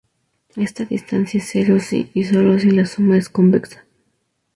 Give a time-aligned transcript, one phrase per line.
[0.55, 3.85] Esta distancia es cero si y solo si la suma es convexa.